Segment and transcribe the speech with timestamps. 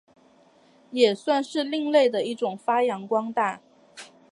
[0.89, 3.61] 也算是另类的一种发扬光大。